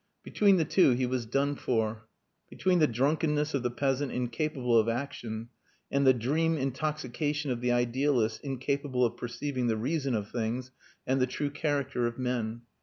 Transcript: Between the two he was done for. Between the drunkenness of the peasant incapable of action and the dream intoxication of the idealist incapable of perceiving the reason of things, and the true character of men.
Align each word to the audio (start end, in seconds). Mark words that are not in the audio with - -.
Between 0.23 0.57
the 0.57 0.65
two 0.65 0.93
he 0.93 1.05
was 1.05 1.27
done 1.27 1.53
for. 1.55 2.07
Between 2.49 2.79
the 2.79 2.87
drunkenness 2.87 3.53
of 3.53 3.61
the 3.61 3.69
peasant 3.69 4.11
incapable 4.11 4.75
of 4.79 4.89
action 4.89 5.49
and 5.91 6.07
the 6.07 6.11
dream 6.11 6.57
intoxication 6.57 7.51
of 7.51 7.61
the 7.61 7.71
idealist 7.71 8.41
incapable 8.43 9.05
of 9.05 9.15
perceiving 9.15 9.67
the 9.67 9.77
reason 9.77 10.15
of 10.15 10.31
things, 10.31 10.71
and 11.05 11.21
the 11.21 11.27
true 11.27 11.51
character 11.51 12.07
of 12.07 12.17
men. 12.17 12.63